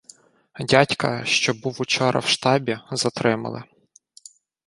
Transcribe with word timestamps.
—Дядька, 0.59 1.25
що 1.25 1.53
був 1.53 1.75
учора 1.81 2.19
в 2.19 2.25
штабі, 2.25 2.79
затримали. 2.91 3.63